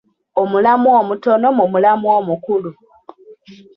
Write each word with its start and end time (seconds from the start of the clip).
Omulamwa 0.41 0.91
omutono 1.01 1.47
mu 1.57 1.65
mulamwa 1.71 2.09
omukulu 2.19 2.71